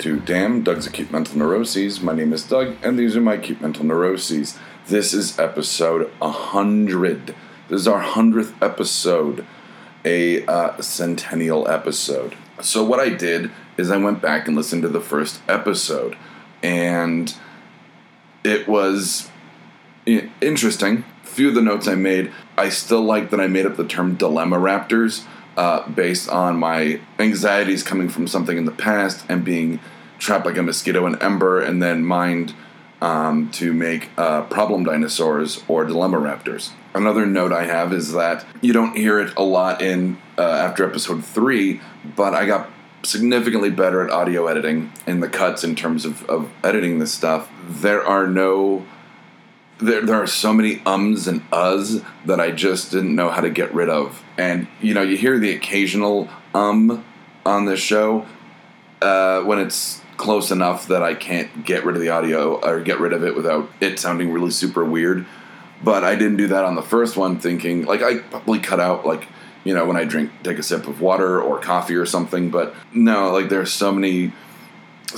[0.00, 2.00] To DAM Doug's Acute Mental Neuroses.
[2.00, 4.58] My name is Doug, and these are my acute mental neuroses.
[4.86, 7.34] This is episode 100.
[7.68, 9.44] This is our 100th episode,
[10.02, 12.34] a uh, centennial episode.
[12.62, 16.16] So, what I did is I went back and listened to the first episode,
[16.62, 17.34] and
[18.42, 19.28] it was
[20.06, 21.04] interesting.
[21.24, 24.14] few of the notes I made, I still like that I made up the term
[24.14, 25.26] dilemma raptors
[25.60, 29.78] uh, based on my anxieties coming from something in the past and being
[30.18, 32.54] trapped like a mosquito in ember, and then mined
[33.02, 36.70] um, to make uh, problem dinosaurs or dilemma raptors.
[36.94, 40.88] Another note I have is that you don't hear it a lot in uh, after
[40.88, 41.82] episode three,
[42.16, 42.70] but I got
[43.02, 47.50] significantly better at audio editing in the cuts in terms of, of editing this stuff.
[47.68, 48.86] There are no
[49.80, 53.50] there, there are so many ums and uhs that I just didn't know how to
[53.50, 54.22] get rid of.
[54.38, 57.04] And, you know, you hear the occasional um
[57.46, 58.26] on this show
[59.00, 63.00] uh, when it's close enough that I can't get rid of the audio or get
[63.00, 65.24] rid of it without it sounding really super weird.
[65.82, 69.06] But I didn't do that on the first one, thinking, like, I probably cut out,
[69.06, 69.26] like,
[69.64, 72.50] you know, when I drink, take a sip of water or coffee or something.
[72.50, 74.32] But no, like, there's so many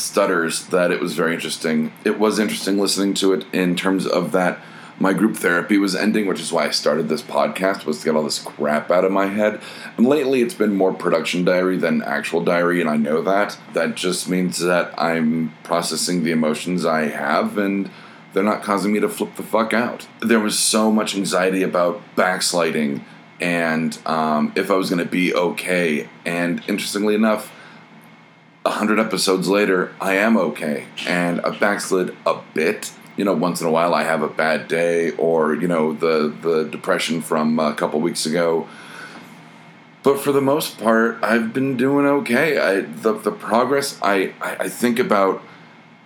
[0.01, 1.93] stutters that it was very interesting.
[2.05, 4.59] It was interesting listening to it in terms of that
[4.99, 8.15] my group therapy was ending, which is why I started this podcast was to get
[8.15, 9.61] all this crap out of my head.
[9.97, 13.59] And lately it's been more production diary than actual diary and I know that.
[13.73, 17.91] That just means that I'm processing the emotions I have and
[18.33, 20.07] they're not causing me to flip the fuck out.
[20.21, 23.05] There was so much anxiety about backsliding
[23.41, 26.09] and um, if I was going to be okay.
[26.25, 27.53] And interestingly enough,
[28.65, 32.93] a hundred episodes later, I am okay, and I backslid a bit.
[33.17, 36.35] You know, once in a while I have a bad day, or you know the
[36.41, 38.67] the depression from a couple weeks ago.
[40.03, 42.59] But for the most part, I've been doing okay.
[42.59, 45.43] I the the progress I I, I think about,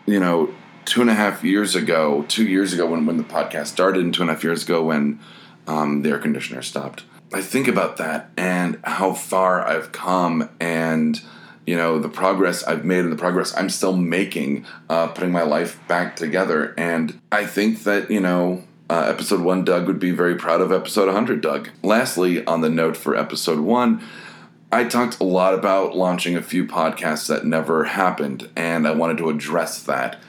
[0.04, 0.54] you know,
[0.84, 4.12] two and a half years ago, two years ago when when the podcast started, and
[4.12, 5.20] two and a half years ago when
[5.66, 7.04] um, the air conditioner stopped.
[7.32, 11.20] I think about that and how far I've come and
[11.66, 15.42] you know the progress I've made and the progress I'm still making, uh, putting my
[15.42, 16.74] life back together.
[16.78, 20.72] And I think that you know, uh, episode one, Doug would be very proud of
[20.72, 21.70] episode 100, Doug.
[21.82, 24.02] Lastly, on the note for episode one.
[24.72, 29.16] I talked a lot about launching a few podcasts that never happened, and I wanted
[29.18, 30.20] to address that.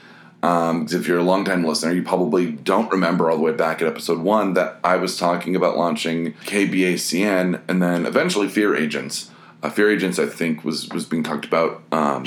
[0.42, 3.88] Um, if you're a longtime listener, you probably don't remember all the way back at
[3.88, 9.30] episode one that I was talking about launching KBACN and then eventually Fear Agents.
[9.62, 12.24] Uh, Fear Agents, I think, was was being talked about um,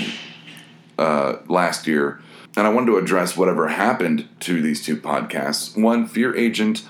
[0.98, 2.22] uh, last year,
[2.56, 5.82] and I wanted to address whatever happened to these two podcasts.
[5.82, 6.84] One, Fear Agent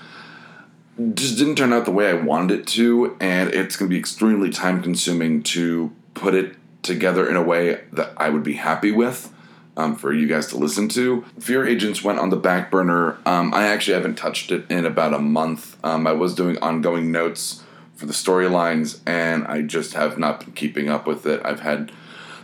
[1.14, 3.98] just didn't turn out the way I wanted it to, and it's going to be
[3.98, 8.90] extremely time consuming to put it together in a way that I would be happy
[8.90, 9.32] with
[9.76, 11.24] um, for you guys to listen to.
[11.38, 13.18] Fear Agents went on the back burner.
[13.24, 15.76] Um, I actually haven't touched it in about a month.
[15.84, 17.61] Um, I was doing ongoing notes
[18.02, 21.40] for the storylines, and I just have not been keeping up with it.
[21.44, 21.92] I've had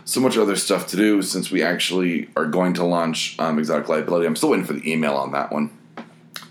[0.05, 3.89] so much other stuff to do since we actually are going to launch um, Exotic
[3.89, 4.25] Liability.
[4.25, 5.77] I'm still waiting for the email on that one.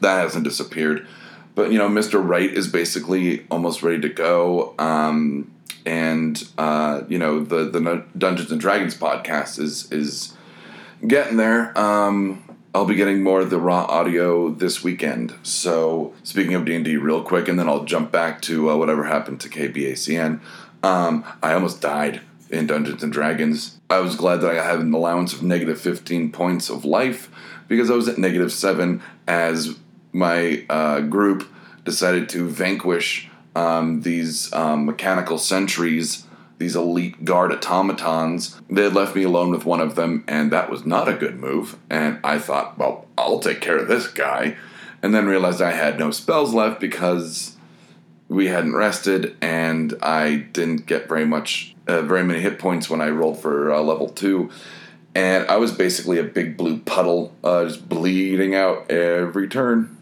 [0.03, 1.07] That hasn't disappeared.
[1.55, 2.23] But, you know, Mr.
[2.23, 4.75] Wright is basically almost ready to go.
[4.79, 5.51] Um,
[5.87, 10.35] and, uh, you know, the, the Dungeons and Dragons podcast is, is
[11.07, 11.77] getting there.
[11.79, 12.45] Um,
[12.75, 15.35] I'll be getting more of the raw audio this weekend.
[15.43, 18.77] So speaking of D and D, real quick, and then I'll jump back to uh,
[18.77, 20.41] whatever happened to KBACN.
[20.83, 22.21] Um, I almost died
[22.51, 23.79] in Dungeons and Dragons.
[23.89, 27.31] I was glad that I had an allowance of negative fifteen points of life
[27.69, 29.79] because I was at negative seven as
[30.13, 31.49] my uh, group
[31.85, 36.27] decided to vanquish um, these um, mechanical sentries
[36.59, 38.61] these elite guard automatons.
[38.69, 41.39] They had left me alone with one of them, and that was not a good
[41.39, 41.79] move.
[41.89, 44.57] And I thought, well, I'll take care of this guy.
[45.03, 47.57] And then realized I had no spells left because
[48.29, 53.01] we hadn't rested, and I didn't get very much, uh, very many hit points when
[53.01, 54.51] I rolled for uh, level two.
[55.15, 59.97] And I was basically a big blue puddle, uh, just bleeding out every turn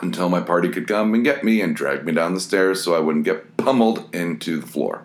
[0.00, 2.94] until my party could come and get me and drag me down the stairs so
[2.94, 5.04] I wouldn't get pummeled into the floor.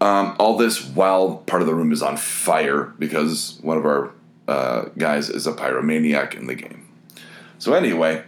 [0.00, 4.12] Um, all this while part of the room is on fire because one of our
[4.48, 6.88] uh, guys is a pyromaniac in the game.
[7.58, 8.24] So, anyway,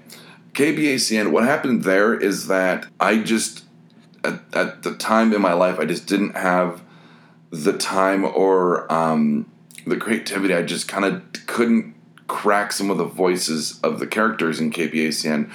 [0.52, 3.64] KBACN, what happened there is that I just,
[4.22, 6.82] at, at the time in my life, I just didn't have
[7.50, 9.50] the time or um,
[9.86, 10.54] the creativity.
[10.54, 11.94] I just kind of couldn't
[12.28, 15.50] crack some of the voices of the characters in KBACN.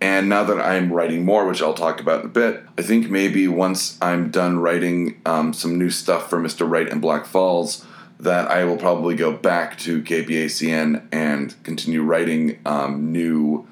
[0.00, 3.08] And now that I'm writing more, which I'll talk about in a bit, I think
[3.08, 6.68] maybe once I'm done writing um, some new stuff for Mr.
[6.68, 7.86] Right and Black Falls,
[8.20, 13.66] that I will probably go back to KBACN and continue writing um, new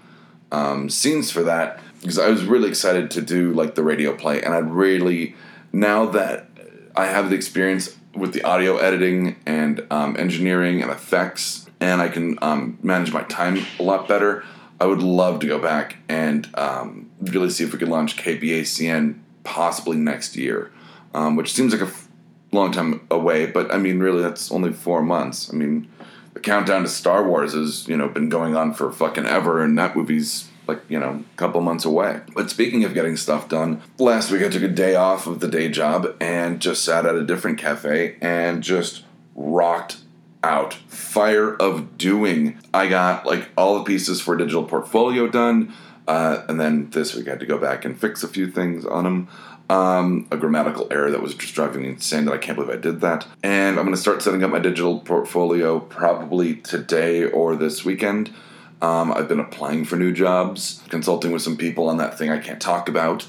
[0.50, 4.42] um, scenes for that because I was really excited to do like the radio play,
[4.42, 5.34] and I'd really
[5.72, 6.48] now that
[6.96, 12.08] I have the experience with the audio editing and um, engineering and effects, and I
[12.08, 14.44] can um, manage my time a lot better.
[14.82, 19.16] I would love to go back and um, really see if we could launch KBACN
[19.44, 20.72] possibly next year,
[21.14, 22.08] um, which seems like a f-
[22.50, 23.46] long time away.
[23.46, 25.48] But I mean, really, that's only four months.
[25.52, 25.88] I mean,
[26.34, 29.78] the countdown to Star Wars has you know been going on for fucking ever, and
[29.78, 32.20] that movie's like you know a couple months away.
[32.34, 35.46] But speaking of getting stuff done, last week I took a day off of the
[35.46, 39.04] day job and just sat at a different cafe and just
[39.36, 39.98] rocked
[40.42, 40.74] out.
[40.74, 42.58] Fire of doing.
[42.72, 45.72] I got like all the pieces for digital portfolio done,
[46.06, 48.84] uh, and then this week I had to go back and fix a few things
[48.84, 49.28] on them.
[49.70, 52.76] Um, a grammatical error that was just driving me insane that I can't believe I
[52.76, 53.26] did that.
[53.42, 58.34] And I'm going to start setting up my digital portfolio probably today or this weekend.
[58.82, 62.38] Um, I've been applying for new jobs, consulting with some people on that thing I
[62.38, 63.26] can't talk about.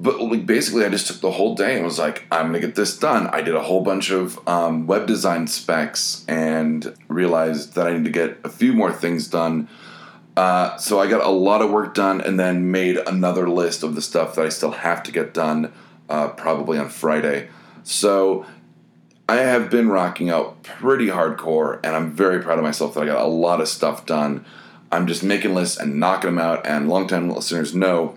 [0.00, 2.76] But like basically, I just took the whole day and was like, I'm gonna get
[2.76, 3.26] this done.
[3.26, 8.04] I did a whole bunch of um, web design specs and realized that I need
[8.04, 9.68] to get a few more things done.
[10.36, 13.96] Uh, so I got a lot of work done, and then made another list of
[13.96, 15.72] the stuff that I still have to get done,
[16.08, 17.48] uh, probably on Friday.
[17.82, 18.46] So
[19.28, 23.06] I have been rocking out pretty hardcore, and I'm very proud of myself that I
[23.06, 24.44] got a lot of stuff done.
[24.92, 28.14] I'm just making lists and knocking them out, and longtime listeners know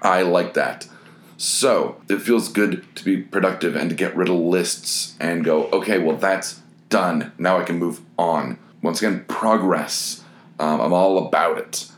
[0.00, 0.88] I like that.
[1.36, 5.68] So it feels good to be productive and to get rid of lists and go,
[5.70, 7.32] okay, well, that's done.
[7.38, 8.58] Now I can move on.
[8.82, 10.22] Once again, progress.
[10.58, 11.88] Um, I'm all about it.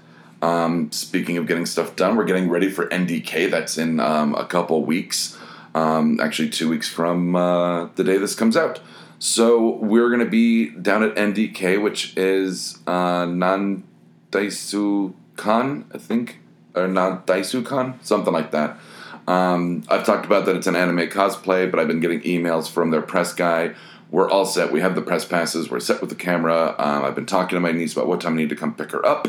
[0.43, 3.51] Um, speaking of getting stuff done, we're getting ready for NDK.
[3.51, 5.39] That's in um, a couple weeks.
[5.75, 8.81] Um, actually, two weeks from uh, the day this comes out.
[9.19, 13.85] So we're going to be down at NDK, which is uh, Nan
[14.31, 16.39] Daisu Kan, I think,
[16.75, 18.79] or Nan Daisu Kan, something like that.
[19.27, 22.91] Um, I've talked about that it's an anime cosplay, but I've been getting emails from
[22.91, 23.75] their press guy.
[24.11, 24.71] We're all set.
[24.71, 25.71] We have the press passes.
[25.71, 26.77] We're set with the camera.
[26.79, 28.93] Um, I've been talking to my niece about what time I need to come pick
[28.93, 29.29] her up.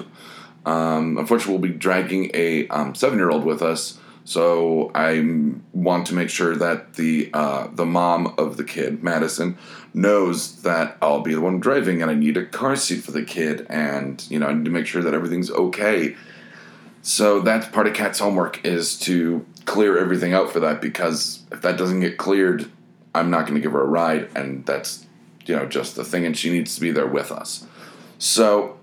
[0.66, 5.24] Um, unfortunately, we'll be dragging a um, seven-year-old with us, so I
[5.72, 9.58] want to make sure that the uh, the mom of the kid, Madison,
[9.94, 13.24] knows that I'll be the one driving, and I need a car seat for the
[13.24, 16.18] kid, and you know I need to make sure that everything's okay.
[17.02, 21.62] So that's part of Kat's homework is to clear everything out for that because if
[21.62, 22.72] that doesn't get cleared,
[23.14, 25.06] I'm not going to give her a ride, and that's
[25.46, 27.68] you know just the thing, and she needs to be there with us.
[28.18, 28.80] So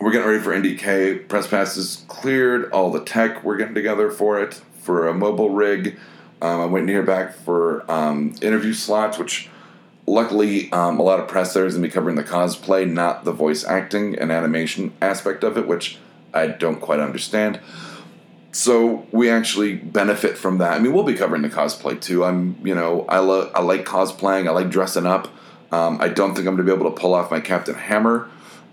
[0.00, 1.28] we're getting ready for NDK.
[1.28, 2.70] Press pass is cleared.
[2.72, 5.98] All the tech we're getting together for it for a mobile rig.
[6.40, 9.48] Um, waiting to hear back for um, interview slots, which
[10.06, 13.24] luckily um, a lot of press there is going to be covering the cosplay, not
[13.24, 15.98] the voice acting and animation aspect of it, which
[16.34, 17.58] I don't quite understand.
[18.56, 20.72] So we actually benefit from that.
[20.72, 22.24] I mean, we'll be covering the cosplay too.
[22.24, 24.48] I'm, you know, I, lo- I like cosplaying.
[24.48, 25.28] I like dressing up.
[25.70, 28.30] Um, I don't think I'm to be able to pull off my Captain Hammer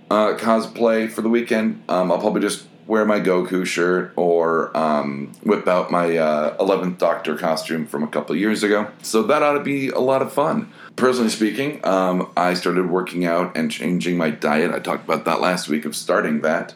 [0.09, 1.83] uh, cosplay for the weekend.
[1.89, 6.97] Um, I'll probably just wear my Goku shirt or um, whip out my uh, 11th
[6.97, 8.89] Doctor costume from a couple years ago.
[9.01, 10.71] So that ought to be a lot of fun.
[10.95, 14.71] Personally speaking, um, I started working out and changing my diet.
[14.71, 16.73] I talked about that last week of starting that.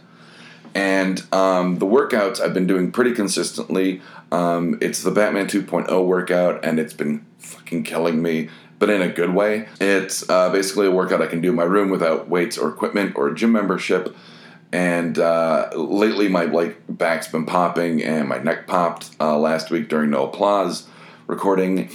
[0.77, 3.99] And um, the workouts I've been doing pretty consistently.
[4.31, 9.07] Um, it's the Batman 2.0 workout, and it's been fucking killing me, but in a
[9.07, 9.67] good way.
[9.81, 13.15] It's uh, basically a workout I can do in my room without weights or equipment
[13.15, 14.15] or a gym membership.
[14.71, 19.89] And uh, lately, my like back's been popping, and my neck popped uh, last week
[19.89, 20.87] during No Applause
[21.25, 21.89] recording.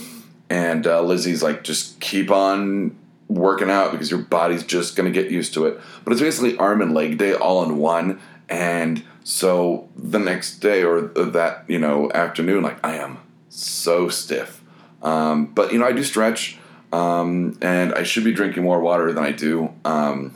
[0.50, 2.98] And uh, Lizzie's like, just keep on
[3.28, 5.80] working out because your body's just gonna get used to it.
[6.02, 8.20] But it's basically arm and leg day all in one
[8.52, 13.18] and so the next day or that, you know, afternoon, like I am
[13.48, 14.62] so stiff.
[15.02, 16.58] Um, but, you know, I do stretch
[16.92, 19.72] um, and I should be drinking more water than I do.
[19.86, 20.34] Um,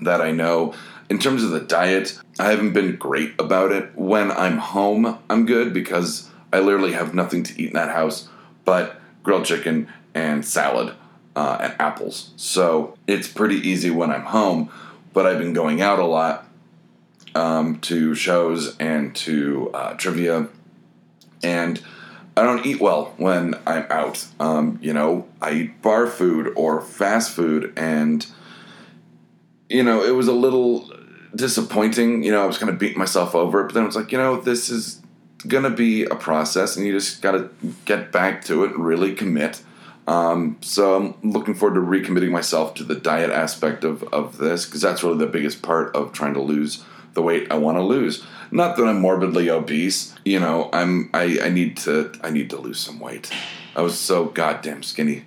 [0.00, 0.72] that I know.
[1.10, 3.90] In terms of the diet, I haven't been great about it.
[3.96, 8.28] When I'm home, I'm good because I literally have nothing to eat in that house
[8.64, 10.94] but grilled chicken and salad
[11.34, 12.30] uh, and apples.
[12.36, 14.70] So it's pretty easy when I'm home,
[15.12, 16.47] but I've been going out a lot
[17.34, 20.48] um, to shows and to uh, trivia,
[21.42, 21.80] and
[22.36, 24.26] I don't eat well when I'm out.
[24.38, 28.26] Um, you know, I eat bar food or fast food, and
[29.68, 30.92] you know, it was a little
[31.34, 32.22] disappointing.
[32.22, 34.12] You know, I was kind of beating myself over it, but then I was like,
[34.12, 35.02] you know, this is
[35.46, 37.50] gonna be a process, and you just gotta
[37.84, 39.62] get back to it and really commit.
[40.08, 44.64] Um, so I'm looking forward to recommitting myself to the diet aspect of, of this
[44.64, 46.82] because that's really the biggest part of trying to lose
[47.18, 48.24] the weight I want to lose.
[48.52, 50.70] Not that I'm morbidly obese, you know.
[50.72, 53.28] I'm I, I need to I need to lose some weight.
[53.74, 55.24] I was so goddamn skinny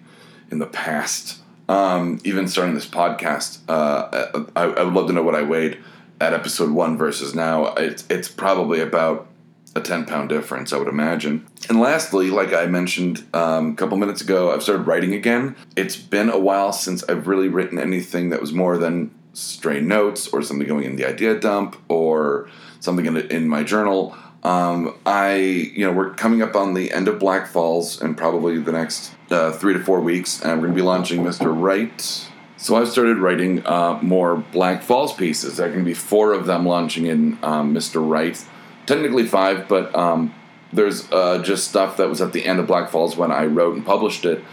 [0.50, 1.40] in the past.
[1.68, 5.80] Um, even starting this podcast, uh, I, I would love to know what I weighed
[6.20, 7.74] at episode one versus now.
[7.76, 9.28] It's it's probably about
[9.76, 11.46] a 10 pound difference, I would imagine.
[11.70, 15.56] And lastly, like I mentioned um, a couple minutes ago, I've started writing again.
[15.76, 20.28] It's been a while since I've really written anything that was more than stray notes
[20.28, 24.16] or something going in the idea dump or something in, in my journal.
[24.44, 28.58] Um, I, you know, we're coming up on the end of Black Falls and probably
[28.58, 31.54] the next uh, three to four weeks, and we're going to be launching Mr.
[31.56, 32.28] Right.
[32.58, 35.58] So I've started writing uh, more Black Falls pieces.
[35.58, 38.08] There are going to be four of them launching in um, Mr.
[38.08, 38.44] Right.
[38.86, 40.34] Technically five, but um,
[40.74, 43.76] there's uh, just stuff that was at the end of Black Falls when I wrote
[43.76, 44.44] and published it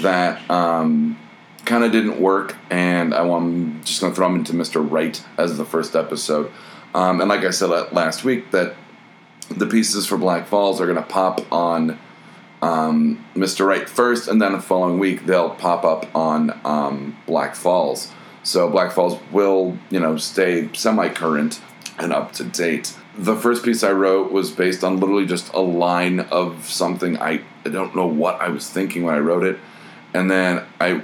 [0.00, 1.18] that um,
[1.64, 4.88] kind of didn't work, and I, am just going to throw them into Mr.
[4.88, 6.50] Right as the first episode.
[6.94, 8.74] Um, and like I said last week, that
[9.48, 11.98] the pieces for Black Falls are going to pop on
[12.60, 13.66] um, Mr.
[13.66, 18.12] Right first, and then the following week they'll pop up on um, Black Falls.
[18.42, 21.60] So Black Falls will, you know, stay semi-current
[21.98, 22.96] and up to date.
[23.16, 27.18] The first piece I wrote was based on literally just a line of something.
[27.18, 29.58] I, I don't know what I was thinking when I wrote it,
[30.14, 31.02] and then I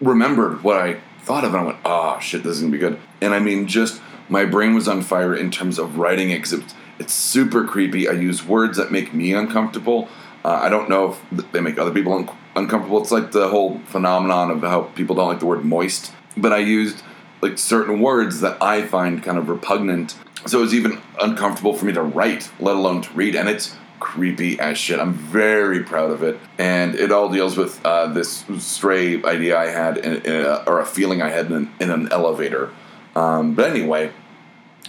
[0.00, 2.98] remembered what I thought of, and I went, "Oh shit, this is gonna be good."
[3.20, 6.74] And I mean, just my brain was on fire in terms of writing it it's,
[6.98, 8.08] it's super creepy.
[8.08, 10.08] I use words that make me uncomfortable.
[10.44, 13.02] Uh, I don't know if they make other people un- uncomfortable.
[13.02, 16.12] It's like the whole phenomenon of how people don't like the word moist.
[16.36, 17.02] But I used
[17.42, 20.16] like certain words that I find kind of repugnant.
[20.46, 23.34] So it was even uncomfortable for me to write, let alone to read.
[23.34, 24.98] And it's creepy as shit.
[24.98, 26.40] I'm very proud of it.
[26.58, 30.80] And it all deals with uh, this stray idea I had, in, in a, or
[30.80, 32.70] a feeling I had in an, in an elevator.
[33.14, 34.10] Um, but anyway,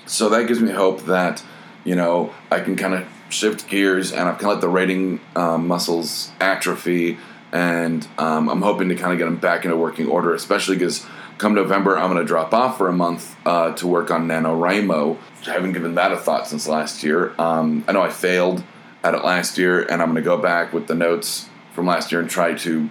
[0.06, 1.44] so that gives me hope that,
[1.84, 5.20] you know, I can kind of shift gears and I've kind of let the writing
[5.36, 7.18] um, muscles atrophy.
[7.52, 11.06] And um, I'm hoping to kind of get them back into working order, especially because
[11.38, 15.18] come November, I'm going to drop off for a month uh, to work on NaNoWriMo.
[15.48, 17.34] I haven't given that a thought since last year.
[17.40, 18.64] Um, I know I failed
[19.04, 22.12] at it last year, and I'm going to go back with the notes from last
[22.12, 22.90] year and try to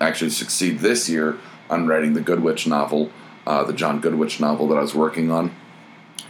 [0.00, 1.38] actually succeed this year
[1.70, 3.10] on writing the Goodwitch novel,
[3.46, 5.54] uh, the John Goodwitch novel that I was working on.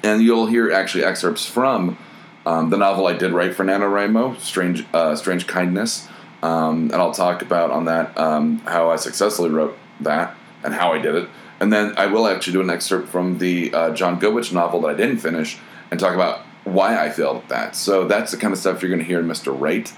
[0.02, 1.98] And you'll hear actually excerpts from
[2.46, 6.08] um, the novel I did write for NaNoWriMo, Strange, uh, Strange Kindness.
[6.42, 10.92] Um, and I'll talk about on that um, how I successfully wrote that and how
[10.92, 11.28] I did it.
[11.60, 14.88] And then I will actually do an excerpt from the uh, John Goodwitch novel that
[14.88, 15.58] I didn't finish
[15.90, 17.76] and talk about why I at that.
[17.76, 19.58] So that's the kind of stuff you're going to hear in Mr.
[19.58, 19.92] Wright.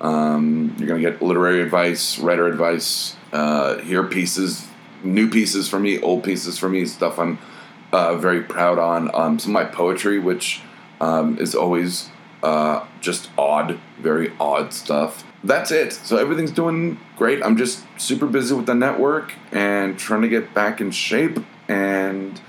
[0.00, 4.66] Um, you're going to get literary advice, writer advice, uh, hear pieces,
[5.04, 7.38] new pieces from me, old pieces from me, stuff I'm
[7.92, 9.14] uh, very proud on.
[9.14, 10.60] Um, some of my poetry, which
[11.00, 12.10] um, is always
[12.42, 15.24] uh, just odd, very odd stuff.
[15.44, 15.92] That's it.
[15.92, 17.42] So everything's doing great.
[17.42, 21.38] I'm just super busy with the network and trying to get back in shape.
[21.68, 22.40] And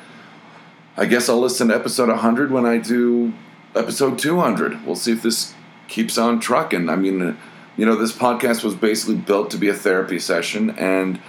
[0.96, 3.34] I guess I'll listen to episode 100 when I do
[3.76, 4.86] episode 200.
[4.86, 5.54] We'll see if this
[5.88, 6.90] keeps on trucking.
[6.90, 7.38] I mean,
[7.78, 11.20] you know, this podcast was basically built to be a therapy session, and